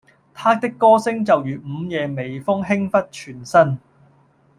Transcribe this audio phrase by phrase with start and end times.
[0.33, 3.77] 他的歌聲就如午夜微風輕拂全身